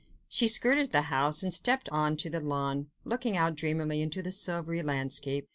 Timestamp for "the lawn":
2.31-2.87